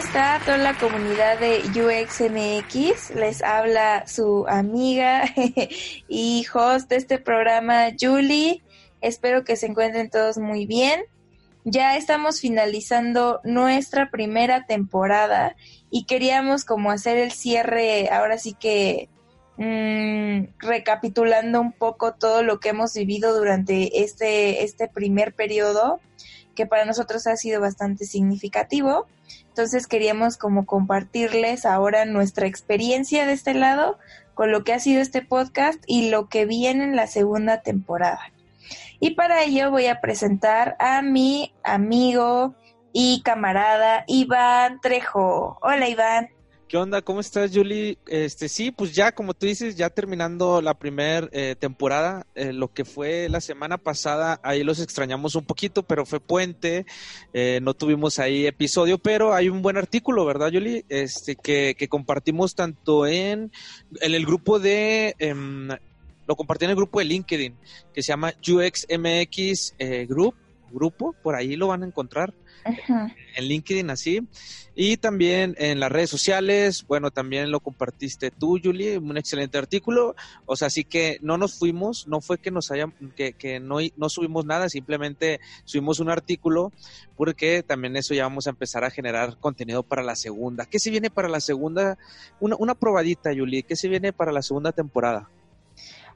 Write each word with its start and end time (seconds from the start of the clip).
Está 0.00 0.40
toda 0.46 0.56
la 0.56 0.78
comunidad 0.78 1.38
de 1.38 1.58
UXMX? 1.58 3.14
Les 3.16 3.42
habla 3.42 4.06
su 4.06 4.46
amiga 4.48 5.24
y 6.08 6.46
host 6.54 6.88
de 6.88 6.96
este 6.96 7.18
programa, 7.18 7.88
Julie. 8.00 8.62
Espero 9.02 9.44
que 9.44 9.56
se 9.56 9.66
encuentren 9.66 10.08
todos 10.08 10.38
muy 10.38 10.64
bien. 10.64 11.02
Ya 11.64 11.98
estamos 11.98 12.40
finalizando 12.40 13.40
nuestra 13.44 14.10
primera 14.10 14.64
temporada 14.64 15.54
y 15.90 16.06
queríamos 16.06 16.64
como 16.64 16.90
hacer 16.90 17.18
el 17.18 17.30
cierre, 17.30 18.08
ahora 18.08 18.38
sí 18.38 18.56
que 18.58 19.10
mm, 19.58 20.66
recapitulando 20.66 21.60
un 21.60 21.72
poco 21.72 22.14
todo 22.14 22.42
lo 22.42 22.58
que 22.58 22.70
hemos 22.70 22.94
vivido 22.94 23.36
durante 23.36 24.02
este, 24.02 24.64
este 24.64 24.88
primer 24.88 25.34
periodo 25.34 26.00
que 26.54 26.64
para 26.64 26.86
nosotros 26.86 27.26
ha 27.26 27.36
sido 27.36 27.60
bastante 27.60 28.06
significativo. 28.06 29.06
Entonces 29.48 29.86
queríamos 29.86 30.36
como 30.36 30.66
compartirles 30.66 31.66
ahora 31.66 32.04
nuestra 32.04 32.46
experiencia 32.46 33.26
de 33.26 33.32
este 33.32 33.54
lado 33.54 33.98
con 34.34 34.52
lo 34.52 34.64
que 34.64 34.72
ha 34.72 34.78
sido 34.78 35.02
este 35.02 35.22
podcast 35.22 35.82
y 35.86 36.10
lo 36.10 36.28
que 36.28 36.46
viene 36.46 36.84
en 36.84 36.96
la 36.96 37.06
segunda 37.06 37.62
temporada. 37.62 38.32
Y 38.98 39.14
para 39.14 39.42
ello 39.42 39.70
voy 39.70 39.86
a 39.86 40.00
presentar 40.00 40.76
a 40.78 41.02
mi 41.02 41.54
amigo 41.62 42.54
y 42.92 43.22
camarada 43.22 44.04
Iván 44.06 44.80
Trejo. 44.80 45.58
Hola 45.62 45.88
Iván. 45.88 46.39
¿Qué 46.70 46.76
onda? 46.76 47.02
¿Cómo 47.02 47.18
estás, 47.18 47.50
Julie? 47.52 47.98
Este, 48.06 48.48
sí, 48.48 48.70
pues 48.70 48.94
ya, 48.94 49.10
como 49.10 49.34
tú 49.34 49.46
dices, 49.46 49.74
ya 49.74 49.90
terminando 49.90 50.62
la 50.62 50.74
primera 50.74 51.28
eh, 51.32 51.56
temporada, 51.58 52.28
eh, 52.36 52.52
lo 52.52 52.72
que 52.72 52.84
fue 52.84 53.28
la 53.28 53.40
semana 53.40 53.76
pasada, 53.76 54.38
ahí 54.44 54.62
los 54.62 54.78
extrañamos 54.78 55.34
un 55.34 55.44
poquito, 55.44 55.82
pero 55.82 56.06
fue 56.06 56.20
puente, 56.20 56.86
eh, 57.32 57.58
no 57.60 57.74
tuvimos 57.74 58.20
ahí 58.20 58.46
episodio, 58.46 58.98
pero 58.98 59.34
hay 59.34 59.48
un 59.48 59.62
buen 59.62 59.78
artículo, 59.78 60.24
¿verdad, 60.24 60.50
Julie? 60.52 60.84
Este, 60.88 61.34
que, 61.34 61.74
que 61.76 61.88
compartimos 61.88 62.54
tanto 62.54 63.04
en, 63.04 63.50
el 64.00 64.24
grupo 64.24 64.60
de, 64.60 65.16
em, 65.18 65.70
lo 66.28 66.36
compartí 66.36 66.66
en 66.66 66.70
el 66.70 66.76
grupo 66.76 67.00
de 67.00 67.06
LinkedIn, 67.06 67.56
que 67.92 68.00
se 68.00 68.12
llama 68.12 68.32
UXMX 68.46 69.74
Group, 70.06 70.36
grupo, 70.70 71.16
por 71.20 71.34
ahí 71.34 71.56
lo 71.56 71.66
van 71.66 71.82
a 71.82 71.86
encontrar 71.86 72.32
en 72.64 73.44
LinkedIn 73.44 73.90
así. 73.90 74.26
Y 74.74 74.96
también 74.96 75.56
en 75.58 75.80
las 75.80 75.90
redes 75.90 76.10
sociales, 76.10 76.86
bueno, 76.86 77.10
también 77.10 77.50
lo 77.50 77.60
compartiste 77.60 78.30
tú, 78.30 78.58
Julie, 78.62 78.98
un 78.98 79.18
excelente 79.18 79.58
artículo. 79.58 80.14
O 80.46 80.56
sea, 80.56 80.68
así 80.68 80.84
que 80.84 81.18
no 81.22 81.36
nos 81.36 81.58
fuimos, 81.58 82.06
no 82.06 82.20
fue 82.20 82.38
que 82.38 82.50
nos 82.50 82.70
hayan, 82.70 82.92
que, 83.16 83.32
que 83.32 83.60
no, 83.60 83.78
no 83.96 84.08
subimos 84.08 84.46
nada, 84.46 84.68
simplemente 84.68 85.40
subimos 85.64 86.00
un 86.00 86.08
artículo, 86.08 86.72
porque 87.16 87.62
también 87.62 87.96
eso 87.96 88.14
ya 88.14 88.22
vamos 88.22 88.46
a 88.46 88.50
empezar 88.50 88.84
a 88.84 88.90
generar 88.90 89.36
contenido 89.38 89.82
para 89.82 90.02
la 90.02 90.16
segunda. 90.16 90.66
¿Qué 90.66 90.78
se 90.78 90.90
viene 90.90 91.10
para 91.10 91.28
la 91.28 91.40
segunda? 91.40 91.98
Una, 92.38 92.56
una 92.56 92.74
probadita, 92.74 93.30
Julie, 93.34 93.64
¿qué 93.64 93.76
se 93.76 93.88
viene 93.88 94.12
para 94.12 94.32
la 94.32 94.42
segunda 94.42 94.72
temporada? 94.72 95.28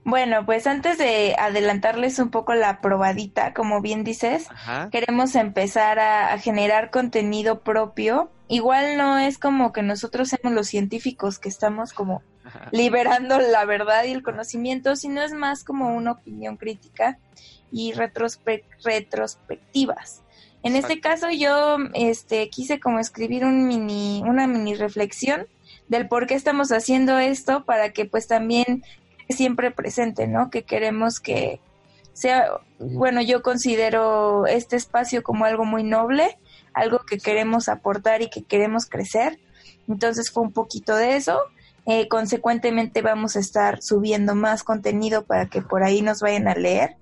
Bueno, 0.04 0.44
pues 0.44 0.66
antes 0.66 0.98
de 0.98 1.34
adelantarles 1.38 2.18
un 2.18 2.28
poco 2.30 2.52
la 2.54 2.82
probadita, 2.82 3.54
como 3.54 3.80
bien 3.80 4.04
dices, 4.04 4.48
queremos 4.92 5.34
empezar 5.34 5.98
a, 5.98 6.36
generar 6.38 6.90
contenido 6.90 7.60
propio. 7.60 8.30
Igual 8.48 8.98
no 8.98 9.18
es 9.18 9.38
como 9.38 9.72
que 9.72 9.82
nosotros 9.82 10.28
seamos 10.28 10.52
los 10.52 10.68
científicos 10.68 11.38
que 11.38 11.48
estamos 11.48 11.94
como 11.94 12.22
liberando 12.70 13.40
la 13.40 13.64
verdad 13.64 14.04
y 14.04 14.12
el 14.12 14.22
conocimiento, 14.22 14.94
sino 14.94 15.22
es 15.22 15.32
más 15.32 15.64
como 15.64 15.96
una 15.96 16.12
opinión 16.12 16.58
crítica 16.58 17.18
y 17.72 17.94
retrospectivas. 17.94 20.22
En 20.62 20.76
este 20.76 21.00
caso 21.00 21.30
yo 21.30 21.78
este, 21.94 22.50
quise 22.50 22.78
como 22.78 22.98
escribir 22.98 23.46
un 23.46 23.66
mini, 23.66 24.22
una 24.26 24.46
mini 24.46 24.74
reflexión 24.74 25.46
del 25.88 26.08
por 26.08 26.26
qué 26.26 26.34
estamos 26.34 26.72
haciendo 26.72 27.18
esto 27.18 27.64
para 27.64 27.92
que 27.92 28.06
pues 28.06 28.26
también 28.26 28.82
siempre 29.28 29.70
presente, 29.70 30.26
¿no? 30.26 30.50
Que 30.50 30.62
queremos 30.62 31.20
que 31.20 31.60
sea, 32.12 32.60
bueno, 32.78 33.20
yo 33.22 33.42
considero 33.42 34.46
este 34.46 34.76
espacio 34.76 35.22
como 35.22 35.44
algo 35.44 35.64
muy 35.64 35.82
noble, 35.82 36.38
algo 36.72 37.00
que 37.00 37.18
queremos 37.18 37.68
aportar 37.68 38.22
y 38.22 38.30
que 38.30 38.42
queremos 38.42 38.86
crecer. 38.86 39.38
Entonces 39.88 40.30
fue 40.30 40.42
un 40.42 40.52
poquito 40.52 40.94
de 40.96 41.16
eso. 41.16 41.38
Eh, 41.86 42.08
consecuentemente 42.08 43.02
vamos 43.02 43.36
a 43.36 43.40
estar 43.40 43.82
subiendo 43.82 44.34
más 44.34 44.64
contenido 44.64 45.24
para 45.26 45.46
que 45.46 45.60
por 45.60 45.82
ahí 45.82 46.00
nos 46.00 46.20
vayan 46.20 46.48
a 46.48 46.54
leer 46.54 46.96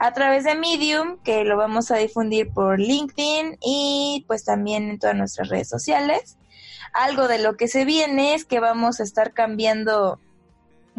a 0.00 0.14
través 0.14 0.44
de 0.44 0.54
Medium, 0.54 1.18
que 1.22 1.44
lo 1.44 1.58
vamos 1.58 1.90
a 1.90 1.96
difundir 1.96 2.50
por 2.50 2.80
LinkedIn 2.80 3.58
y 3.60 4.24
pues 4.26 4.44
también 4.44 4.88
en 4.88 4.98
todas 4.98 5.14
nuestras 5.14 5.48
redes 5.50 5.68
sociales. 5.68 6.38
Algo 6.94 7.28
de 7.28 7.38
lo 7.38 7.56
que 7.56 7.68
se 7.68 7.84
viene 7.84 8.34
es 8.34 8.46
que 8.46 8.60
vamos 8.60 8.98
a 8.98 9.02
estar 9.02 9.34
cambiando 9.34 10.18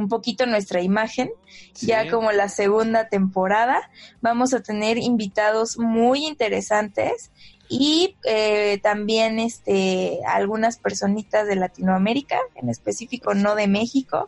un 0.01 0.09
poquito 0.09 0.45
nuestra 0.45 0.81
imagen, 0.81 1.31
ya 1.75 2.09
como 2.09 2.31
la 2.31 2.49
segunda 2.49 3.07
temporada. 3.07 3.89
Vamos 4.21 4.53
a 4.53 4.61
tener 4.61 4.97
invitados 4.97 5.77
muy 5.77 6.25
interesantes 6.25 7.31
y 7.69 8.17
eh, 8.25 8.79
también 8.83 9.39
este, 9.39 10.19
algunas 10.27 10.77
personitas 10.77 11.47
de 11.47 11.55
Latinoamérica, 11.55 12.37
en 12.55 12.69
específico 12.69 13.33
no 13.33 13.55
de 13.55 13.67
México, 13.67 14.27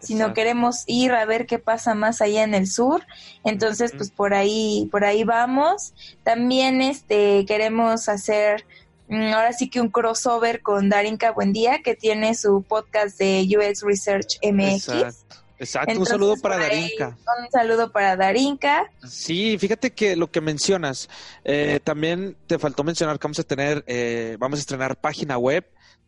sino 0.00 0.34
queremos 0.34 0.84
ir 0.86 1.12
a 1.12 1.24
ver 1.24 1.46
qué 1.46 1.58
pasa 1.58 1.94
más 1.94 2.20
allá 2.20 2.42
en 2.42 2.54
el 2.54 2.66
sur. 2.66 3.06
Entonces, 3.42 3.92
pues 3.96 4.10
por 4.10 4.34
ahí, 4.34 4.86
por 4.90 5.04
ahí 5.04 5.24
vamos. 5.24 5.94
También 6.22 6.82
este, 6.82 7.46
queremos 7.46 8.08
hacer 8.10 8.66
ahora 9.10 9.52
sí 9.52 9.68
que 9.68 9.80
un 9.80 9.88
crossover 9.88 10.62
con 10.62 10.88
Darinka 10.88 11.32
Buendía, 11.32 11.82
que 11.82 11.94
tiene 11.94 12.34
su 12.34 12.62
podcast 12.62 13.18
de 13.18 13.46
UX 13.46 13.82
Research 13.82 14.38
MX. 14.42 15.24
Exacto. 15.58 15.98
un 15.98 16.06
saludo 16.06 16.36
para 16.36 16.58
Darinka. 16.58 17.16
Un 17.42 17.50
saludo 17.50 17.92
para 17.92 18.16
Darinka. 18.16 18.90
Sí, 19.06 19.56
fíjate 19.58 19.92
que 19.92 20.16
lo 20.16 20.30
que 20.30 20.40
mencionas, 20.40 21.08
eh, 21.44 21.80
también 21.84 22.36
te 22.46 22.58
faltó 22.58 22.84
mencionar 22.84 23.18
que 23.18 23.24
vamos 23.24 23.38
a 23.38 23.44
tener, 23.44 23.84
eh, 23.86 24.36
vamos 24.38 24.58
a 24.58 24.60
estrenar 24.60 24.96
página 24.96 25.38
web 25.38 25.64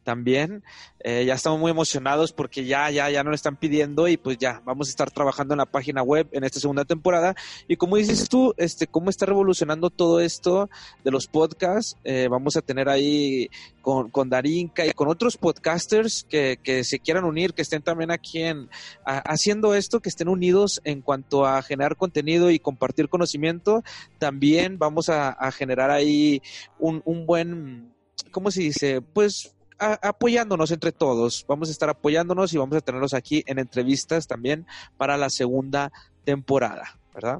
también. 0.06 0.62
Eh, 1.00 1.24
ya 1.26 1.34
estamos 1.34 1.58
muy 1.58 1.72
emocionados 1.72 2.32
porque 2.32 2.64
ya, 2.64 2.90
ya, 2.92 3.10
ya 3.10 3.24
nos 3.24 3.32
lo 3.32 3.34
están 3.34 3.56
pidiendo 3.56 4.06
y 4.06 4.16
pues 4.16 4.38
ya, 4.38 4.62
vamos 4.64 4.86
a 4.86 4.90
estar 4.90 5.10
trabajando 5.10 5.54
en 5.54 5.58
la 5.58 5.66
página 5.66 6.00
web 6.00 6.28
en 6.30 6.44
esta 6.44 6.60
segunda 6.60 6.84
temporada. 6.84 7.34
Y 7.66 7.76
como 7.76 7.96
dices 7.96 8.28
tú, 8.28 8.54
este, 8.56 8.86
cómo 8.86 9.10
está 9.10 9.26
revolucionando 9.26 9.90
todo 9.90 10.20
esto 10.20 10.70
de 11.02 11.10
los 11.10 11.26
podcasts, 11.26 11.96
eh, 12.04 12.28
vamos 12.30 12.56
a 12.56 12.62
tener 12.62 12.88
ahí 12.88 13.50
con, 13.82 14.08
con 14.10 14.30
Darinka 14.30 14.86
y 14.86 14.92
con 14.92 15.08
otros 15.08 15.36
podcasters 15.36 16.24
que, 16.28 16.60
que 16.62 16.84
se 16.84 17.00
quieran 17.00 17.24
unir, 17.24 17.52
que 17.52 17.62
estén 17.62 17.82
también 17.82 18.12
aquí 18.12 18.42
en, 18.42 18.70
haciendo 19.04 19.74
esto, 19.74 19.98
que 19.98 20.08
estén 20.08 20.28
unidos 20.28 20.80
en 20.84 21.02
cuanto 21.02 21.46
a 21.46 21.62
generar 21.62 21.96
contenido 21.96 22.52
y 22.52 22.60
compartir 22.60 23.08
conocimiento. 23.08 23.82
También 24.18 24.78
vamos 24.78 25.08
a, 25.08 25.30
a 25.30 25.50
generar 25.50 25.90
ahí 25.90 26.42
un, 26.78 27.02
un 27.04 27.26
buen, 27.26 27.92
¿cómo 28.30 28.52
se 28.52 28.60
dice? 28.62 29.00
Pues 29.00 29.55
apoyándonos 29.78 30.70
entre 30.70 30.92
todos. 30.92 31.44
Vamos 31.48 31.68
a 31.68 31.72
estar 31.72 31.88
apoyándonos 31.88 32.52
y 32.52 32.58
vamos 32.58 32.76
a 32.76 32.80
tenerlos 32.80 33.14
aquí 33.14 33.42
en 33.46 33.58
entrevistas 33.58 34.26
también 34.26 34.66
para 34.96 35.16
la 35.16 35.30
segunda 35.30 35.92
temporada, 36.24 36.98
¿verdad? 37.14 37.38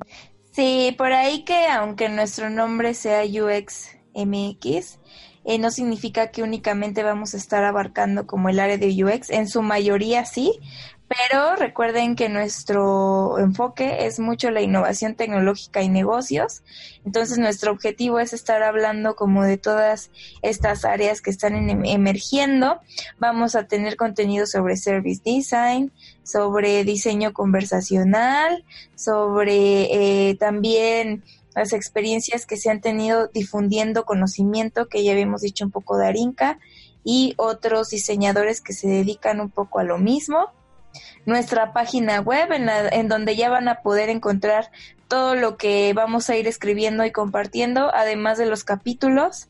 Sí, 0.53 0.95
por 0.97 1.13
ahí 1.13 1.45
que 1.45 1.67
aunque 1.67 2.09
nuestro 2.09 2.49
nombre 2.49 2.95
sea 2.95 3.25
UXMX, 3.25 4.99
eh, 5.45 5.59
no 5.59 5.71
significa 5.71 6.31
que 6.31 6.43
únicamente 6.43 7.03
vamos 7.03 7.35
a 7.35 7.37
estar 7.37 7.63
abarcando 7.63 8.27
como 8.27 8.49
el 8.49 8.59
área 8.59 8.79
de 8.79 9.05
UX, 9.05 9.31
en 9.31 9.49
su 9.49 9.63
mayoría 9.63 10.25
sí, 10.25 10.59
pero 11.09 11.55
recuerden 11.55 12.17
que 12.17 12.29
nuestro 12.29 13.39
enfoque 13.39 14.07
es 14.07 14.19
mucho 14.19 14.51
la 14.51 14.61
innovación 14.61 15.15
tecnológica 15.15 15.83
y 15.83 15.89
negocios. 15.89 16.63
Entonces 17.05 17.39
nuestro 17.39 17.71
objetivo 17.71 18.19
es 18.19 18.33
estar 18.33 18.63
hablando 18.65 19.15
como 19.15 19.45
de 19.45 19.57
todas 19.57 20.11
estas 20.43 20.85
áreas 20.85 21.21
que 21.21 21.31
están 21.31 21.55
emergiendo. 21.87 22.81
Vamos 23.19 23.55
a 23.55 23.69
tener 23.69 23.97
contenido 23.97 24.47
sobre 24.47 24.77
service 24.77 25.23
design, 25.25 25.93
sobre 26.25 26.83
diseño 26.83 27.33
conversacional, 27.33 28.65
sobre 28.97 30.29
eh, 30.29 30.35
también 30.35 31.23
las 31.55 31.73
experiencias 31.73 32.47
que 32.47 32.57
se 32.57 32.69
han 32.69 32.81
tenido 32.81 33.29
difundiendo 33.29 34.05
conocimiento, 34.05 34.89
que 34.89 35.05
ya 35.05 35.13
habíamos 35.13 35.41
dicho 35.41 35.65
un 35.65 35.71
poco 35.71 35.97
de 35.97 36.07
Arinca, 36.07 36.59
y 37.05 37.35
otros 37.37 37.91
diseñadores 37.91 38.61
que 38.61 38.73
se 38.73 38.89
dedican 38.89 39.41
un 39.41 39.51
poco 39.51 39.79
a 39.79 39.85
lo 39.85 39.97
mismo 39.97 40.51
nuestra 41.25 41.73
página 41.73 42.21
web 42.21 42.53
en, 42.53 42.69
en 42.69 43.09
donde 43.09 43.37
ya 43.37 43.51
van 43.51 43.69
a 43.69 43.83
poder 43.83 44.09
encontrar 44.09 44.71
todo 45.09 45.35
lo 45.35 45.57
que 45.57 45.93
vamos 45.95 46.29
a 46.31 46.37
ir 46.37 46.47
escribiendo 46.47 47.05
y 47.05 47.13
compartiendo, 47.13 47.93
además 47.95 48.39
de 48.39 48.47
los 48.47 48.65
capítulos. 48.65 49.49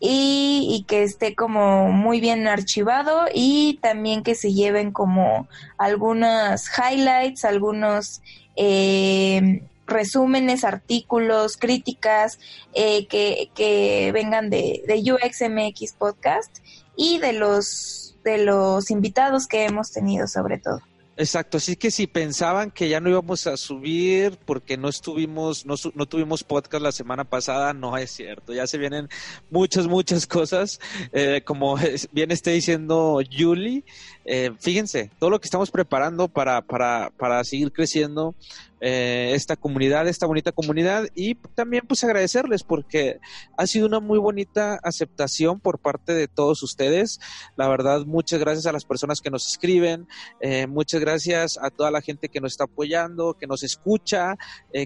Y, 0.00 0.84
que 0.86 1.02
esté 1.02 1.34
como 1.34 1.90
muy 1.90 2.20
bien 2.20 2.46
archivado 2.46 3.24
y 3.34 3.80
también 3.82 4.22
que 4.22 4.36
se 4.36 4.52
lleven 4.52 4.92
como 4.92 5.48
algunas 5.76 6.70
highlights, 6.78 7.44
algunos 7.44 8.22
eh, 8.54 9.62
resúmenes, 9.88 10.62
artículos, 10.62 11.56
críticas 11.56 12.38
eh, 12.74 13.08
que, 13.08 13.50
que 13.56 14.12
vengan 14.12 14.50
de, 14.50 14.84
de 14.86 15.12
UXMX 15.12 15.94
Podcast 15.94 16.58
y 16.94 17.18
de 17.18 17.32
los 17.32 18.07
de 18.28 18.44
los 18.44 18.90
invitados 18.90 19.46
que 19.46 19.64
hemos 19.64 19.90
tenido 19.90 20.26
sobre 20.26 20.58
todo. 20.58 20.80
Exacto, 21.20 21.56
así 21.56 21.74
que 21.74 21.90
si 21.90 22.06
pensaban 22.06 22.70
que 22.70 22.88
ya 22.88 23.00
no 23.00 23.10
íbamos 23.10 23.48
a 23.48 23.56
subir 23.56 24.38
porque 24.44 24.76
no 24.76 24.88
estuvimos, 24.88 25.66
no, 25.66 25.74
no, 25.94 26.06
tuvimos 26.06 26.44
podcast 26.44 26.80
la 26.80 26.92
semana 26.92 27.24
pasada, 27.24 27.74
no 27.74 27.96
es 27.96 28.12
cierto, 28.12 28.52
ya 28.52 28.68
se 28.68 28.78
vienen 28.78 29.08
muchas, 29.50 29.88
muchas 29.88 30.28
cosas, 30.28 30.78
eh, 31.12 31.42
como 31.44 31.76
bien 32.12 32.30
esté 32.30 32.52
diciendo 32.52 33.20
Julie, 33.36 33.82
eh, 34.30 34.52
fíjense, 34.58 35.10
todo 35.18 35.30
lo 35.30 35.40
que 35.40 35.46
estamos 35.46 35.70
preparando 35.70 36.28
para, 36.28 36.60
para, 36.60 37.10
para 37.16 37.42
seguir 37.44 37.72
creciendo, 37.72 38.34
eh, 38.78 39.32
esta 39.34 39.56
comunidad, 39.56 40.06
esta 40.06 40.26
bonita 40.26 40.52
comunidad 40.52 41.08
y 41.14 41.34
también 41.34 41.84
pues 41.88 42.04
agradecerles 42.04 42.62
porque 42.62 43.20
ha 43.56 43.66
sido 43.66 43.86
una 43.86 44.00
muy 44.00 44.18
bonita 44.18 44.78
aceptación 44.82 45.60
por 45.60 45.78
parte 45.78 46.12
de 46.12 46.28
todos 46.28 46.62
ustedes. 46.62 47.20
La 47.56 47.68
verdad, 47.68 48.04
muchas 48.04 48.38
gracias 48.38 48.66
a 48.66 48.72
las 48.72 48.84
personas 48.84 49.22
que 49.22 49.30
nos 49.30 49.48
escriben, 49.48 50.06
eh, 50.42 50.66
muchas 50.66 51.00
gracias 51.00 51.58
a 51.60 51.70
toda 51.70 51.90
la 51.90 52.02
gente 52.02 52.28
que 52.28 52.42
nos 52.42 52.52
está 52.52 52.64
apoyando, 52.64 53.32
que 53.32 53.46
nos 53.46 53.62
escucha 53.62 54.36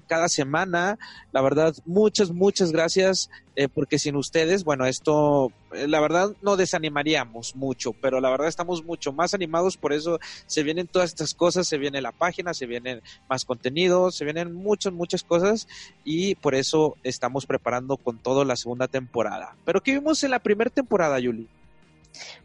cada 0.07 0.29
semana. 0.29 1.01
La 1.33 1.43
verdad, 1.43 1.75
muchas, 1.85 2.31
muchas 2.31 2.71
gracias. 2.71 3.29
Eh, 3.55 3.69
porque 3.69 3.99
sin 3.99 4.17
ustedes, 4.17 4.65
bueno, 4.65 4.87
esto, 4.87 5.53
eh, 5.75 5.87
la 5.87 6.01
verdad, 6.01 6.31
no 6.41 6.57
desanimaríamos 6.57 7.55
mucho, 7.55 7.93
pero 7.93 8.19
la 8.19 8.31
verdad 8.31 8.49
estamos 8.49 8.83
mucho 8.83 9.13
más 9.13 9.35
animados, 9.35 9.77
por 9.77 9.93
eso 9.93 10.19
se 10.47 10.63
vienen 10.63 10.87
todas 10.87 11.11
estas 11.11 11.35
cosas, 11.35 11.69
se 11.69 11.77
viene 11.77 12.01
la 12.01 12.13
página, 12.13 12.55
se 12.55 12.65
vienen 12.65 13.03
más 13.29 13.45
contenidos, 13.45 14.17
se 14.17 14.25
vienen 14.25 14.55
muchas, 14.55 14.95
muchas 14.95 15.23
cosas 15.23 15.69
y 16.03 16.35
por 16.37 16.55
eso 16.55 16.97
estamos 17.03 17.45
preparando 17.45 17.99
con 17.99 18.19
todo 18.19 18.47
la 18.47 18.57
segunda 18.57 18.89
temporada. 18.89 19.55
Pero 19.67 19.83
¿qué 19.83 19.93
vimos 19.93 20.25
en 20.25 20.31
la 20.31 20.39
primera 20.39 20.71
temporada, 20.71 21.19
Yuli? 21.19 21.47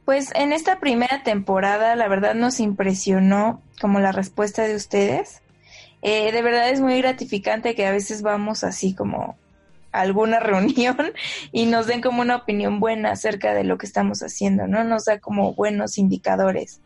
Pues 0.03 0.33
en 0.35 0.51
esta 0.51 0.79
primera 0.79 1.23
temporada, 1.23 1.95
la 1.95 2.07
verdad 2.09 2.35
nos 2.35 2.59
impresionó 2.59 3.61
como 3.79 3.99
la 3.99 4.11
respuesta 4.11 4.63
de 4.63 4.75
ustedes. 4.75 5.41
Eh, 6.01 6.33
de 6.33 6.41
verdad 6.41 6.69
es 6.69 6.81
muy 6.81 6.97
gratificante 6.97 7.75
que 7.75 7.85
a 7.85 7.91
veces 7.91 8.21
vamos 8.21 8.63
así 8.63 8.93
como 8.93 9.37
alguna 10.01 10.39
reunión 10.41 10.97
y 11.51 11.65
nos 11.65 11.87
den 11.87 12.01
como 12.01 12.21
una 12.21 12.37
opinión 12.37 12.79
buena 12.79 13.11
acerca 13.11 13.53
de 13.53 13.63
lo 13.63 13.77
que 13.77 13.85
estamos 13.85 14.21
haciendo, 14.21 14.67
¿no? 14.67 14.83
Nos 14.83 15.05
da 15.05 15.19
como 15.19 15.53
buenos 15.53 15.97
indicadores 15.97 16.81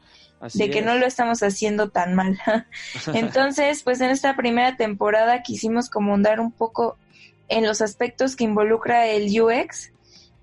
de 0.54 0.70
que 0.70 0.82
no 0.82 0.96
lo 0.96 1.06
estamos 1.06 1.44
haciendo 1.44 1.90
tan 1.90 2.16
mal. 2.16 2.40
Entonces, 3.14 3.84
pues 3.84 4.02
en 4.02 4.10
esta 4.10 4.36
primera 4.36 4.76
temporada 4.76 5.44
quisimos 5.44 5.90
como 5.90 6.14
andar 6.14 6.40
un 6.40 6.52
poco 6.52 6.98
en 7.48 7.66
los 7.66 7.82
aspectos 7.82 8.36
que 8.36 8.46
involucra 8.46 9.08
el 9.08 9.40
UX. 9.40 9.92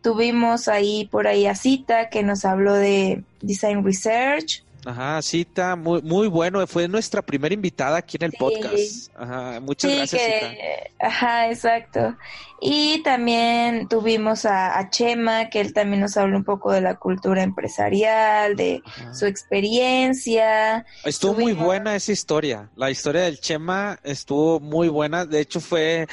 Tuvimos 0.01 0.69
ahí 0.69 1.09
por 1.11 1.27
ahí 1.27 1.47
a 1.47 1.57
Cita 1.57 2.11
que 2.11 2.23
nos 2.23 2.45
habló 2.45 2.75
de 2.75 3.25
Design 3.41 3.85
Research, 3.85 4.65
Ajá, 4.85 5.21
Cita, 5.23 5.77
muy, 5.77 6.03
muy 6.03 6.29
bueno. 6.29 6.65
Fue 6.67 6.89
nuestra 6.89 7.23
primera 7.23 7.53
invitada 7.53 7.99
aquí 7.99 8.17
en 8.17 8.25
el 8.25 8.33
podcast. 8.33 9.11
Ajá, 9.17 9.61
muchas 9.61 9.93
gracias, 9.95 10.23
Cita. 10.23 10.53
Ajá, 11.01 11.51
exacto. 11.51 12.17
Y 12.61 13.03
también 13.03 13.89
tuvimos 13.89 14.45
a, 14.45 14.89
Chema, 14.91 15.49
que 15.51 15.61
él 15.61 15.73
también 15.73 16.01
nos 16.01 16.17
habló 16.17 16.37
un 16.37 16.45
poco 16.45 16.73
de 16.73 16.81
la 16.81 16.97
cultura 16.97 17.43
empresarial, 17.43 18.57
de 18.57 18.83
su 19.13 19.27
experiencia. 19.27 20.85
Estuvo 21.05 21.35
muy 21.35 21.53
buena 21.53 21.95
esa 21.95 22.13
historia. 22.13 22.71
La 22.75 22.91
historia 22.91 23.23
del 23.23 23.41
Chema 23.41 23.99
estuvo 24.03 24.59
muy 24.59 24.89
buena. 24.89 25.25
De 25.25 25.41
hecho, 25.41 25.61
fue, 25.61 26.07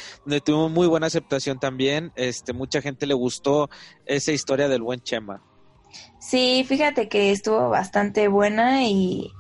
tuvo 0.44 0.70
muy 0.70 0.88
buena 0.88 1.08
aceptación 1.08 1.60
también. 1.60 2.12
Este, 2.16 2.54
mucha 2.54 2.82
gente 2.82 3.08
le 3.08 3.14
gustó 3.14 3.70
esa 4.06 4.32
historia 4.32 4.68
del 4.68 4.82
buen 4.82 5.02
Chema. 5.02 5.42
Sí, 6.20 6.66
fíjate 6.68 7.08
que 7.08 7.32
estuvo 7.32 7.70
bastante 7.70 8.28
buena 8.28 8.84
y, 8.84 9.32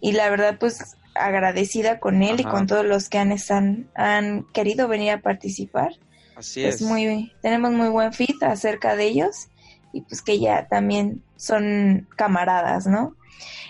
y 0.00 0.12
la 0.12 0.30
verdad 0.30 0.56
pues 0.58 0.96
agradecida 1.14 2.00
con 2.00 2.22
él 2.22 2.40
y 2.40 2.44
con 2.44 2.66
todos 2.66 2.86
los 2.86 3.08
que 3.08 3.18
han, 3.18 3.32
están, 3.32 3.90
han 3.94 4.44
querido 4.52 4.88
venir 4.88 5.12
a 5.12 5.20
participar. 5.20 5.92
Así 6.36 6.62
pues 6.62 6.76
es. 6.76 6.82
Muy, 6.82 7.32
tenemos 7.42 7.72
muy 7.72 7.88
buen 7.88 8.12
fit 8.12 8.42
acerca 8.42 8.96
de 8.96 9.04
ellos 9.04 9.48
y 9.92 10.00
pues 10.02 10.22
que 10.22 10.38
ya 10.38 10.66
también 10.68 11.22
son 11.36 12.08
camaradas, 12.16 12.86
¿no? 12.86 13.14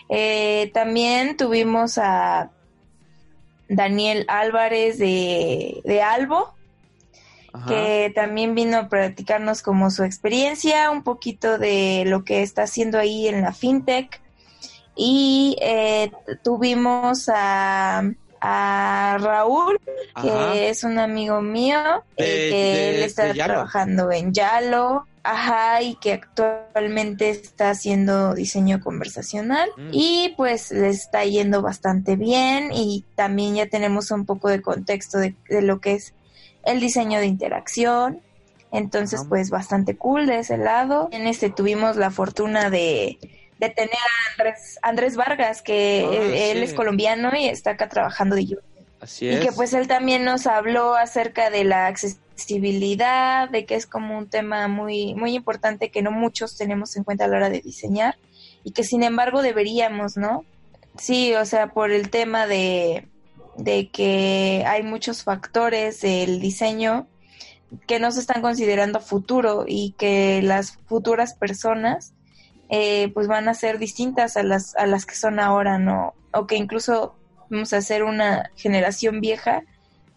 Eh, 0.09 0.71
también 0.73 1.37
tuvimos 1.37 1.99
a 1.99 2.51
Daniel 3.69 4.25
Álvarez 4.29 4.99
de, 4.99 5.81
de 5.85 6.03
Albo, 6.03 6.55
que 7.67 8.11
también 8.15 8.55
vino 8.55 8.79
a 8.79 8.89
platicarnos 8.89 9.63
como 9.63 9.91
su 9.91 10.05
experiencia, 10.05 10.91
un 10.91 11.03
poquito 11.03 11.59
de 11.59 12.05
lo 12.07 12.25
que 12.25 12.43
está 12.43 12.63
haciendo 12.63 12.99
ahí 12.99 13.29
en 13.29 13.43
la 13.43 13.53
fintech. 13.53 14.21
Y 14.97 15.57
eh, 15.61 16.11
tuvimos 16.43 17.29
a, 17.29 18.03
a 18.41 19.19
Raúl, 19.21 19.79
que 20.21 20.69
es 20.69 20.85
un 20.85 20.99
amigo 20.99 21.41
mío, 21.43 21.79
eh, 22.17 22.49
que 22.51 22.91
él 22.91 23.03
está 23.03 23.33
trabajando 23.33 24.11
en 24.11 24.33
Yalo. 24.33 25.07
Ajá, 25.25 25.81
y 25.83 25.95
que 26.01 26.15
actualmente 26.15 27.31
está 27.31 27.71
haciendo 27.71 28.35
diseño 28.35 28.81
conversacional 28.81 29.71
mm. 29.77 29.91
y 29.93 30.35
pues 30.37 30.73
le 30.73 30.89
está 30.89 31.25
yendo 31.25 31.63
bastante 31.63 32.17
bien 32.17 32.73
y 32.75 33.05
también 33.15 33.55
ya 33.55 33.69
tenemos 33.69 34.11
un 34.11 34.27
poco 34.27 34.49
de 34.49 34.61
contexto 34.61 35.19
de, 35.19 35.37
de 35.49 35.63
lo 35.63 35.81
que 35.81 35.93
es 35.93 36.13
el 36.65 36.81
diseño 36.81 37.19
de 37.19 37.27
interacción. 37.27 38.21
Entonces, 38.73 39.23
pues 39.29 39.51
bastante 39.51 39.97
cool 39.97 40.27
de 40.27 40.39
ese 40.39 40.57
lado. 40.57 41.09
En 41.13 41.27
este 41.27 41.51
tuvimos 41.51 41.97
la 41.97 42.11
fortuna 42.11 42.71
de, 42.71 43.19
de 43.59 43.69
tener 43.69 43.95
a 43.95 44.33
Andrés, 44.33 44.79
Andrés 44.83 45.17
Vargas, 45.17 45.61
que 45.61 46.07
ah, 46.09 46.51
él, 46.51 46.63
es 46.63 46.73
colombiano 46.73 47.31
y 47.39 47.47
está 47.47 47.73
acá 47.73 47.89
trabajando 47.89 48.35
de 48.35 48.59
Así 49.01 49.29
es. 49.29 49.41
Y 49.41 49.47
que 49.47 49.53
pues 49.53 49.75
él 49.75 49.89
también 49.89 50.25
nos 50.25 50.47
habló 50.47 50.95
acerca 50.95 51.51
de 51.51 51.65
la 51.65 51.87
accesibilidad, 51.87 53.51
de 53.51 53.67
que 53.67 53.75
es 53.75 53.87
como 53.87 54.17
un 54.17 54.29
tema 54.29 54.69
muy, 54.69 55.15
muy 55.15 55.35
importante 55.35 55.91
que 55.91 56.03
no 56.03 56.11
muchos 56.11 56.57
tenemos 56.57 56.97
en 56.97 57.05
cuenta 57.05 57.25
a 57.25 57.29
la 57.29 57.37
hora 57.37 57.51
de 57.51 57.61
diseñar 57.61 58.17
y 58.65 58.73
que 58.73 58.85
sin 58.85 59.03
embargo 59.03 59.43
deberíamos, 59.43 60.17
¿no? 60.17 60.45
Sí, 60.97 61.35
o 61.35 61.45
sea, 61.45 61.69
por 61.69 61.91
el 61.91 62.11
tema 62.11 62.47
de, 62.47 63.09
de 63.57 63.91
que 63.91 64.65
hay 64.67 64.83
muchos 64.83 65.25
factores 65.25 66.01
del 66.01 66.41
diseño 66.41 67.07
que 67.87 67.99
no 67.99 68.11
se 68.11 68.21
están 68.21 68.43
considerando 68.43 69.01
futuro 69.01 69.65
y 69.67 69.95
que 69.99 70.43
las 70.43 70.77
futuras 70.87 71.35
personas 71.35 72.13
eh, 72.69 73.11
pues 73.13 73.27
van 73.29 73.49
a 73.49 73.55
ser 73.55 73.79
distintas 73.79 74.37
a 74.37 74.43
las, 74.43 74.75
a 74.77 74.87
las 74.87 75.07
que 75.07 75.15
son 75.15 75.41
ahora, 75.41 75.79
¿no? 75.79 76.15
O 76.33 76.47
que 76.47 76.57
incluso 76.57 77.15
vamos 77.51 77.73
a 77.73 77.83
ser 77.83 78.03
una 78.03 78.51
generación 78.57 79.21
vieja 79.21 79.63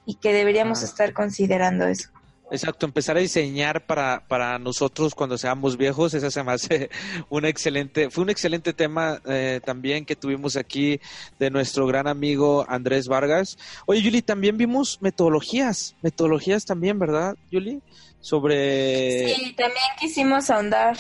y 0.06 0.16
que 0.16 0.34
deberíamos 0.34 0.84
estar 0.84 1.14
considerando 1.14 1.88
eso. 1.88 2.10
Exacto, 2.52 2.86
empezar 2.86 3.18
a 3.18 3.22
diseñar 3.22 3.86
para, 3.86 4.24
para 4.28 4.60
nosotros 4.60 5.16
cuando 5.16 5.38
seamos 5.38 5.78
viejos, 5.78 6.14
esa 6.14 6.30
se 6.30 6.44
me 6.44 6.52
hace 6.52 6.90
un 7.30 7.44
excelente, 7.46 8.10
fue 8.12 8.24
un 8.24 8.30
excelente 8.30 8.72
tema 8.74 9.20
eh, 9.26 9.62
también 9.66 10.06
que 10.06 10.16
tuvimos 10.16 10.56
aquí 10.56 11.00
de 11.40 11.50
nuestro 11.50 11.88
gran 11.88 12.08
amigo 12.08 12.66
Andrés 12.70 13.08
Vargas. 13.08 13.58
Oye, 13.88 14.02
Yuli, 14.02 14.22
también 14.22 14.58
vimos 14.58 15.02
metodologías, 15.02 15.96
metodologías 16.02 16.66
también, 16.66 17.00
¿verdad, 17.00 17.36
Yuli? 17.52 17.82
Sobre... 18.20 19.36
Sí, 19.36 19.54
también 19.54 19.86
quisimos 20.00 20.50
ahondar 20.50 20.98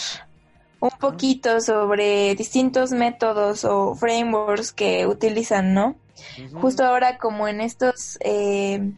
un 0.80 0.92
poquito 1.00 1.62
sobre 1.62 2.36
distintos 2.36 2.92
métodos 2.92 3.66
o 3.66 3.96
frameworks 3.96 4.72
que 4.72 5.06
utilizan, 5.08 5.74
¿no? 5.74 5.96
Justo 6.54 6.84
ahora 6.84 7.18
como 7.18 7.48
en 7.48 7.62
estos 7.62 8.18
eh, 8.22 8.92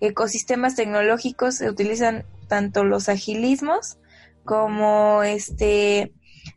ecosistemas 0.00 0.76
tecnológicos 0.76 1.56
se 1.56 1.68
utilizan 1.68 2.24
tanto 2.48 2.84
los 2.84 3.08
agilismos 3.08 3.96
como 4.44 5.22
este 5.22 6.12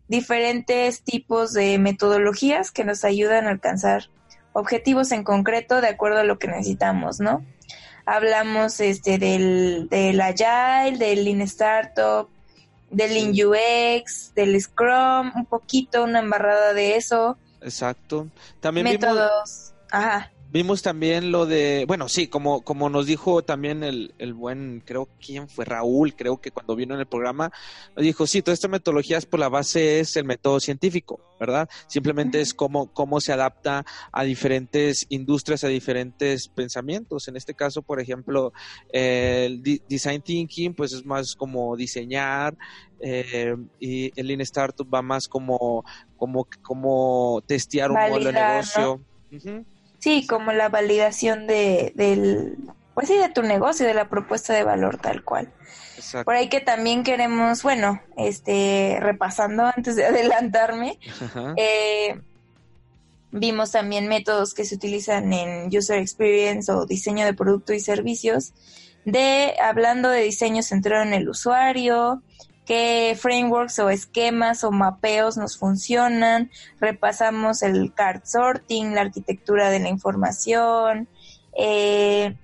diferentes 0.07 1.01
tipos 1.03 1.53
de 1.53 1.77
metodologías 1.77 2.71
que 2.71 2.83
nos 2.83 3.03
ayudan 3.03 3.47
a 3.47 3.51
alcanzar 3.51 4.09
objetivos 4.53 5.11
en 5.11 5.23
concreto 5.23 5.81
de 5.81 5.87
acuerdo 5.87 6.19
a 6.19 6.23
lo 6.23 6.39
que 6.39 6.47
necesitamos, 6.47 7.19
¿no? 7.19 7.45
Hablamos 8.05 8.79
este 8.79 9.19
del, 9.19 9.87
del 9.89 10.19
Agile, 10.19 10.97
del 10.97 11.25
Lean 11.25 11.41
Startup, 11.41 12.27
del 12.89 13.13
Lean 13.13 13.31
UX, 13.31 14.33
del 14.33 14.59
Scrum, 14.59 15.31
un 15.35 15.45
poquito, 15.45 16.03
una 16.03 16.19
embarrada 16.19 16.73
de 16.73 16.95
eso. 16.95 17.37
Exacto. 17.61 18.27
También 18.59 18.85
métodos. 18.85 19.73
Ajá. 19.91 20.31
Vimos 20.51 20.81
también 20.81 21.31
lo 21.31 21.45
de, 21.45 21.85
bueno, 21.87 22.09
sí, 22.09 22.27
como, 22.27 22.61
como 22.61 22.89
nos 22.89 23.05
dijo 23.05 23.43
también 23.43 23.83
el, 23.83 24.15
el 24.17 24.33
buen, 24.33 24.81
creo, 24.83 25.07
¿quién 25.23 25.47
fue? 25.47 25.63
Raúl, 25.63 26.15
creo 26.15 26.41
que 26.41 26.49
cuando 26.49 26.75
vino 26.75 26.95
en 26.95 27.01
el 27.01 27.05
programa, 27.05 27.51
nos 27.95 28.03
dijo, 28.03 28.25
sí, 28.25 28.41
toda 28.41 28.55
esta 28.55 28.67
metodología, 28.67 29.19
por 29.29 29.39
la 29.39 29.47
base 29.47 29.99
es 29.99 30.15
el 30.15 30.23
método 30.23 30.59
científico, 30.59 31.19
¿verdad? 31.39 31.69
Simplemente 31.85 32.41
es 32.41 32.55
cómo, 32.55 32.91
cómo 32.91 33.21
se 33.21 33.31
adapta 33.31 33.85
a 34.11 34.23
diferentes 34.23 35.05
industrias, 35.09 35.63
a 35.63 35.67
diferentes 35.67 36.47
pensamientos. 36.47 37.27
En 37.27 37.37
este 37.37 37.53
caso, 37.53 37.83
por 37.83 38.01
ejemplo, 38.01 38.51
el 38.91 39.61
design 39.87 40.23
thinking, 40.23 40.73
pues 40.73 40.93
es 40.93 41.05
más 41.05 41.35
como 41.35 41.75
diseñar, 41.75 42.57
eh, 42.99 43.55
y 43.79 44.11
el 44.19 44.25
Lean 44.25 44.41
Startup 44.41 44.91
va 44.91 45.03
más 45.03 45.27
como, 45.27 45.85
como, 46.17 46.47
como 46.63 47.43
testear 47.45 47.91
un 47.91 47.97
modelo 47.97 48.25
de 48.25 48.33
negocio. 48.33 49.01
Sí, 49.99 50.25
como 50.25 50.51
la 50.53 50.69
validación 50.69 51.45
de, 51.45 51.91
del, 51.95 52.57
pues 52.93 53.07
sí, 53.07 53.17
de 53.17 53.29
tu 53.29 53.43
negocio, 53.43 53.85
de 53.85 53.93
la 53.93 54.09
propuesta 54.09 54.53
de 54.53 54.63
valor 54.63 54.97
tal 54.97 55.23
cual. 55.23 55.51
Por 56.23 56.35
ahí 56.35 56.49
que 56.49 56.61
también 56.61 57.03
queremos, 57.03 57.63
bueno, 57.63 58.01
este, 58.17 58.97
repasando 59.01 59.65
antes 59.65 59.95
de 59.95 60.05
adelantarme, 60.07 60.97
eh, 61.57 62.19
vimos 63.31 63.71
también 63.71 64.07
métodos 64.07 64.53
que 64.53 64.65
se 64.65 64.75
utilizan 64.75 65.33
en 65.33 65.75
user 65.75 65.99
experience 65.99 66.71
o 66.71 66.85
diseño 66.85 67.25
de 67.25 67.33
producto 67.33 67.73
y 67.73 67.79
servicios, 67.79 68.53
de 69.05 69.55
hablando 69.61 70.09
de 70.09 70.21
diseño 70.21 70.63
centrado 70.63 71.03
en 71.03 71.13
el 71.13 71.29
usuario, 71.29 72.21
qué 72.69 73.17
frameworks 73.19 73.79
o 73.79 73.89
esquemas 73.89 74.63
o 74.63 74.69
mapeos 74.69 75.37
nos 75.37 75.57
funcionan, 75.57 76.51
repasamos 76.79 77.63
el 77.63 77.91
card 77.95 78.21
sorting, 78.25 78.93
la 78.93 79.01
arquitectura 79.01 79.71
de 79.71 79.79
la 79.79 79.89
información, 79.89 81.07
eh, 81.57 82.35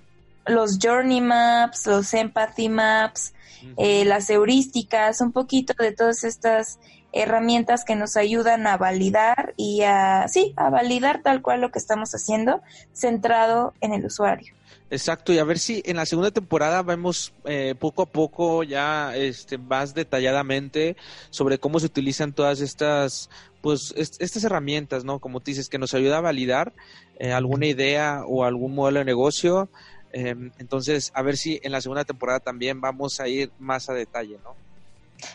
los 0.48 0.80
journey 0.82 1.22
maps, 1.22 1.86
los 1.86 2.12
empathy 2.16 2.70
maps, 2.70 3.36
eh, 3.78 4.04
las 4.06 4.28
heurísticas, 4.32 5.22
un 5.22 5.32
poquito 5.32 5.76
de 5.78 5.92
todas 5.92 6.24
estas 6.24 6.80
herramientas 7.16 7.86
que 7.86 7.96
nos 7.96 8.18
ayudan 8.18 8.68
a 8.68 8.78
validar 8.78 9.54
y 9.58 9.82
a, 9.84 10.28
sí, 10.28 10.54
a 10.58 10.70
validar 10.70 11.22
tal 11.24 11.42
cual 11.42 11.62
lo 11.62 11.72
que 11.72 11.80
estamos 11.80 12.14
haciendo 12.14 12.62
centrado 12.94 13.74
en 13.82 13.94
el 13.94 14.06
usuario. 14.06 14.54
Exacto, 14.92 15.34
y 15.34 15.40
a 15.40 15.44
ver 15.44 15.58
si 15.58 15.82
en 15.86 15.96
la 15.96 16.06
segunda 16.06 16.30
temporada 16.30 16.84
vemos 16.84 17.34
eh, 17.46 17.74
poco 17.80 18.04
a 18.04 18.06
poco 18.06 18.64
ya 18.64 19.16
este, 19.16 19.58
más 19.58 19.96
detalladamente 19.96 20.96
sobre 21.32 21.58
cómo 21.58 21.80
se 21.80 21.88
utilizan 21.88 22.34
todas 22.34 22.62
estas, 22.62 23.32
pues, 23.62 23.94
estas 23.98 24.44
herramientas, 24.44 25.04
¿no? 25.04 25.20
Como 25.20 25.40
tú 25.40 25.46
dices, 25.46 25.70
que 25.70 25.80
nos 25.80 25.96
ayuda 25.96 26.18
a 26.18 26.22
validar 26.22 26.74
eh, 27.18 27.32
alguna 27.32 27.66
idea 27.66 28.24
o 28.28 28.44
algún 28.44 28.76
modelo 28.76 29.00
de 29.00 29.06
negocio. 29.06 29.70
Em, 30.12 30.52
entonces, 30.60 31.12
a 31.16 31.24
ver 31.24 31.36
si 31.36 31.60
en 31.64 31.72
la 31.72 31.82
segunda 31.82 32.04
temporada 32.04 32.40
también 32.40 32.80
vamos 32.80 33.20
a 33.20 33.28
ir 33.28 33.52
más 33.58 33.90
a 33.90 33.94
detalle, 33.94 34.38
¿no? 34.44 34.65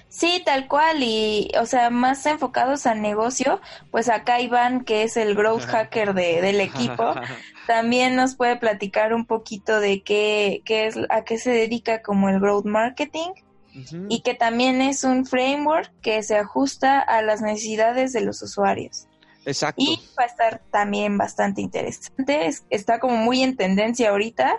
Sí, 0.08 0.42
tal 0.44 0.68
cual, 0.68 1.02
y 1.02 1.50
o 1.58 1.66
sea, 1.66 1.88
más 1.90 2.26
enfocados 2.26 2.86
al 2.86 3.00
negocio, 3.00 3.60
pues 3.90 4.08
acá 4.08 4.40
Iván, 4.40 4.84
que 4.84 5.02
es 5.02 5.16
el 5.16 5.34
growth 5.34 5.62
hacker 5.62 6.14
de, 6.14 6.42
del 6.42 6.60
equipo, 6.60 7.14
también 7.66 8.16
nos 8.16 8.34
puede 8.34 8.56
platicar 8.56 9.14
un 9.14 9.24
poquito 9.24 9.80
de 9.80 10.02
qué, 10.02 10.62
qué 10.64 10.86
es, 10.86 10.98
a 11.08 11.24
qué 11.24 11.38
se 11.38 11.50
dedica 11.50 12.02
como 12.02 12.28
el 12.28 12.40
growth 12.40 12.66
marketing 12.66 13.30
y 14.08 14.22
que 14.22 14.34
también 14.34 14.82
es 14.82 15.04
un 15.04 15.24
framework 15.24 15.92
que 16.02 16.22
se 16.24 16.36
ajusta 16.36 16.98
a 16.98 17.22
las 17.22 17.40
necesidades 17.40 18.12
de 18.12 18.20
los 18.20 18.42
usuarios. 18.42 19.06
Exacto. 19.46 19.80
Y 19.80 20.00
va 20.18 20.24
a 20.24 20.26
estar 20.26 20.60
también 20.70 21.16
bastante 21.16 21.62
interesante, 21.62 22.50
está 22.68 22.98
como 22.98 23.16
muy 23.16 23.42
en 23.42 23.56
tendencia 23.56 24.10
ahorita 24.10 24.58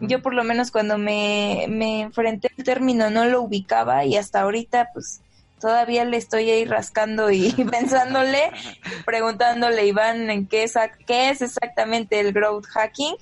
yo 0.00 0.22
por 0.22 0.34
lo 0.34 0.44
menos 0.44 0.70
cuando 0.70 0.98
me, 0.98 1.66
me 1.68 2.02
enfrenté 2.02 2.50
al 2.56 2.64
término 2.64 3.10
no 3.10 3.24
lo 3.24 3.42
ubicaba 3.42 4.04
y 4.04 4.16
hasta 4.16 4.40
ahorita 4.40 4.90
pues 4.92 5.20
todavía 5.60 6.04
le 6.04 6.16
estoy 6.16 6.50
ahí 6.50 6.64
rascando 6.64 7.30
y 7.30 7.52
pensándole, 7.70 8.50
preguntándole 9.04 9.86
Iván 9.86 10.30
en 10.30 10.46
qué 10.46 10.64
es, 10.64 10.74
qué 11.06 11.30
es 11.30 11.42
exactamente 11.42 12.18
el 12.18 12.32
growth 12.32 12.66
hacking, 12.66 13.14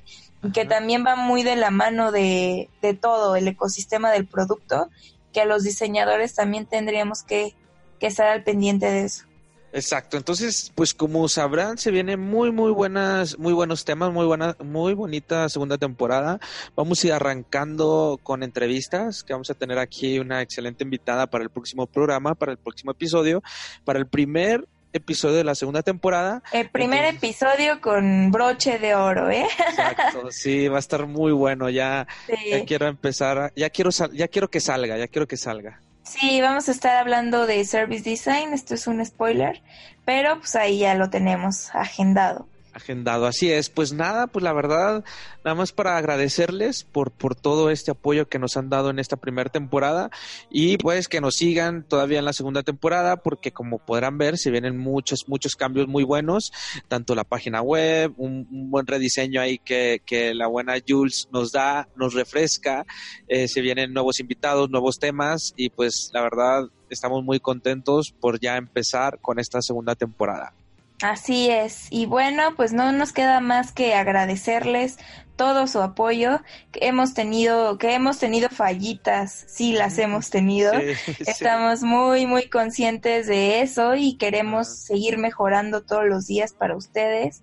que 0.54 0.64
también 0.64 1.04
va 1.04 1.16
muy 1.16 1.42
de 1.42 1.56
la 1.56 1.70
mano 1.70 2.12
de, 2.12 2.70
de 2.80 2.94
todo 2.94 3.37
el 3.37 3.48
ecosistema 3.48 4.10
del 4.12 4.26
producto, 4.26 4.88
que 5.32 5.40
a 5.40 5.44
los 5.44 5.64
diseñadores 5.64 6.34
también 6.34 6.64
tendríamos 6.64 7.22
que, 7.22 7.54
que 7.98 8.06
estar 8.06 8.28
al 8.28 8.44
pendiente 8.44 8.87
de 8.87 9.04
eso. 9.04 9.25
Exacto, 9.72 10.16
entonces, 10.16 10.72
pues 10.75 10.94
como 10.94 11.28
sabrán, 11.28 11.76
se 11.76 11.90
vienen 11.90 12.20
muy, 12.20 12.50
muy 12.50 12.72
buenas, 12.72 13.38
muy 13.38 13.52
buenos 13.52 13.84
temas, 13.84 14.12
muy 14.12 14.25
buena, 14.25 14.56
muy 14.64 14.94
bonita 14.94 15.48
segunda 15.48 15.76
temporada. 15.76 16.40
Vamos 16.75 17.02
a 17.02 17.06
ir 17.06 17.12
arrancando 17.12 18.18
con 18.22 18.42
entrevistas, 18.42 19.22
que 19.22 19.34
vamos 19.34 19.50
a 19.50 19.54
tener 19.54 19.78
aquí 19.78 20.18
una 20.18 20.40
excelente 20.40 20.84
invitada 20.84 21.26
para 21.26 21.44
el 21.44 21.50
próximo 21.50 21.87
programa, 21.87 22.34
para 22.34 22.52
el 22.52 22.58
próximo 22.58 22.92
episodio, 22.92 23.42
para 23.84 23.98
el 23.98 24.06
primer 24.06 24.66
episodio 24.94 25.37
de 25.37 25.44
la 25.44 25.54
segunda 25.54 25.82
temporada. 25.82 26.42
El 26.52 26.70
primer 26.70 27.04
episodio 27.04 27.80
con 27.80 28.30
broche 28.30 28.78
de 28.78 28.94
oro, 28.94 29.30
¿eh? 29.30 29.46
Exacto, 29.68 30.28
sí, 30.30 30.68
va 30.68 30.76
a 30.76 30.80
estar 30.80 31.06
muy 31.06 31.32
bueno. 31.32 31.68
Ya, 31.68 32.06
ya 32.50 32.64
quiero 32.64 32.87
empezar, 32.87 33.52
ya 33.54 33.68
quiero, 33.70 33.90
ya 33.90 34.28
quiero 34.28 34.48
que 34.48 34.60
salga, 34.60 34.96
ya 34.96 35.08
quiero 35.08 35.26
que 35.28 35.37
salga. 35.37 35.80
Sí, 36.08 36.40
vamos 36.40 36.68
a 36.68 36.72
estar 36.72 36.96
hablando 36.96 37.46
de 37.46 37.62
Service 37.66 38.08
Design, 38.08 38.54
esto 38.54 38.74
es 38.74 38.86
un 38.86 39.04
spoiler, 39.04 39.62
pero 40.06 40.38
pues 40.38 40.56
ahí 40.56 40.78
ya 40.78 40.94
lo 40.94 41.10
tenemos 41.10 41.74
agendado 41.74 42.48
agendado. 42.78 43.26
Así 43.26 43.52
es, 43.52 43.68
pues 43.68 43.92
nada, 43.92 44.26
pues 44.26 44.42
la 44.42 44.52
verdad, 44.52 45.04
nada 45.44 45.54
más 45.54 45.73
para 45.73 45.97
agradecerles 45.97 46.85
por, 46.85 47.11
por 47.11 47.35
todo 47.35 47.70
este 47.70 47.90
apoyo 47.90 48.28
que 48.28 48.38
nos 48.38 48.56
han 48.56 48.70
dado 48.70 48.90
en 48.90 48.99
esta 48.99 49.16
primera 49.16 49.50
temporada 49.50 50.11
y 50.50 50.78
pues 50.78 51.08
que 51.08 51.20
nos 51.20 51.35
sigan 51.35 51.85
todavía 51.85 52.18
en 52.18 52.25
la 52.25 52.32
segunda 52.32 52.62
temporada 52.62 53.16
porque 53.16 53.52
como 53.52 53.78
podrán 53.78 54.18
ver 54.18 54.38
se 54.38 54.50
vienen 54.50 54.78
muchos, 54.78 55.28
muchos 55.28 55.54
cambios 55.54 55.87
muy 55.88 56.04
buenos, 56.04 56.52
tanto 56.88 57.14
la 57.14 57.25
página 57.25 57.61
web, 57.62 58.14
un, 58.16 58.47
buen 58.70 58.87
rediseño 58.87 59.40
ahí 59.40 59.58
que, 59.58 60.02
que, 60.04 60.35
la 60.35 60.47
buena 60.47 60.75
Jules 60.87 61.28
nos 61.32 61.52
da, 61.52 61.88
nos 61.97 62.14
refresca, 62.14 62.87
eh, 63.28 63.49
se 63.49 63.61
vienen 63.61 63.92
nuevos 63.92 64.20
invitados, 64.20 64.70
nuevos 64.70 64.99
temas 64.99 65.52
y 65.56 65.70
pues 65.70 66.11
la 66.12 66.23
verdad 66.23 66.68
estamos 66.90 67.25
muy 67.25 67.40
contentos 67.40 68.14
por 68.18 68.40
ya 68.40 68.56
empezar 68.56 69.18
con 69.20 69.38
esta 69.38 69.61
segunda 69.62 69.94
temporada. 69.94 70.54
Así 71.02 71.48
es. 71.48 71.86
Y 71.90 72.06
bueno, 72.06 72.54
pues 72.56 72.72
no 72.72 72.90
nos 72.92 73.12
queda 73.12 73.40
más 73.40 73.72
que 73.72 73.94
agradecerles 73.94 74.98
todo 75.36 75.66
su 75.68 75.80
apoyo. 75.80 76.40
Que 76.72 76.86
hemos 76.88 77.14
tenido, 77.14 77.78
que 77.78 77.94
hemos 77.94 78.18
tenido 78.18 78.48
fallitas, 78.48 79.44
sí 79.48 79.72
las 79.72 79.98
hemos 79.98 80.30
tenido. 80.30 80.72
Estamos 81.26 81.82
muy, 81.82 82.26
muy 82.26 82.48
conscientes 82.48 83.26
de 83.28 83.60
eso 83.60 83.94
y 83.94 84.16
queremos 84.16 84.68
seguir 84.68 85.18
mejorando 85.18 85.82
todos 85.82 86.06
los 86.06 86.26
días 86.26 86.52
para 86.52 86.76
ustedes 86.76 87.42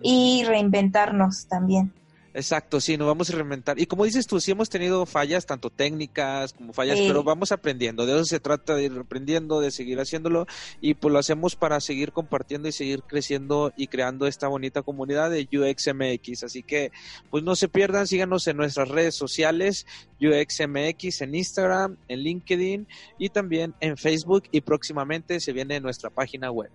y 0.00 0.44
reinventarnos 0.46 1.46
también. 1.46 1.92
Exacto, 2.34 2.80
sí, 2.80 2.96
nos 2.96 3.06
vamos 3.06 3.30
a 3.30 3.36
reinventar. 3.36 3.78
Y 3.78 3.86
como 3.86 4.04
dices 4.04 4.26
tú, 4.26 4.40
sí 4.40 4.50
hemos 4.50 4.68
tenido 4.68 5.06
fallas, 5.06 5.46
tanto 5.46 5.70
técnicas 5.70 6.52
como 6.52 6.72
fallas, 6.72 6.98
pero 6.98 7.22
vamos 7.22 7.52
aprendiendo. 7.52 8.06
De 8.06 8.14
eso 8.14 8.24
se 8.24 8.40
trata, 8.40 8.74
de 8.74 8.86
ir 8.86 8.98
aprendiendo, 8.98 9.60
de 9.60 9.70
seguir 9.70 10.00
haciéndolo. 10.00 10.48
Y 10.80 10.94
pues 10.94 11.12
lo 11.12 11.20
hacemos 11.20 11.54
para 11.54 11.78
seguir 11.80 12.10
compartiendo 12.10 12.68
y 12.68 12.72
seguir 12.72 13.04
creciendo 13.04 13.72
y 13.76 13.86
creando 13.86 14.26
esta 14.26 14.48
bonita 14.48 14.82
comunidad 14.82 15.30
de 15.30 15.48
UXMX. 15.52 16.42
Así 16.42 16.64
que, 16.64 16.90
pues 17.30 17.44
no 17.44 17.54
se 17.54 17.68
pierdan, 17.68 18.08
síganos 18.08 18.48
en 18.48 18.56
nuestras 18.56 18.88
redes 18.88 19.14
sociales, 19.14 19.86
UXMX 20.20 21.20
en 21.20 21.36
Instagram, 21.36 21.96
en 22.08 22.18
LinkedIn 22.18 22.88
y 23.16 23.28
también 23.28 23.74
en 23.78 23.96
Facebook. 23.96 24.44
Y 24.50 24.62
próximamente 24.62 25.38
se 25.38 25.52
viene 25.52 25.78
nuestra 25.78 26.10
página 26.10 26.50
web. 26.50 26.70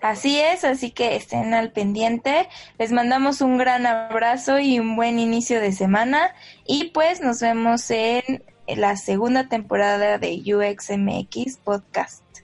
Así 0.00 0.40
es, 0.40 0.64
así 0.64 0.90
que 0.90 1.16
estén 1.16 1.54
al 1.54 1.72
pendiente. 1.72 2.48
Les 2.78 2.92
mandamos 2.92 3.40
un 3.40 3.56
gran 3.56 3.86
abrazo 3.86 4.58
y 4.58 4.78
un 4.78 4.96
buen 4.96 5.18
inicio 5.18 5.60
de 5.60 5.72
semana. 5.72 6.34
Y 6.66 6.90
pues 6.90 7.20
nos 7.20 7.40
vemos 7.40 7.90
en 7.90 8.44
la 8.66 8.96
segunda 8.96 9.48
temporada 9.48 10.18
de 10.18 10.42
UXMX 10.44 11.58
Podcast. 11.58 12.43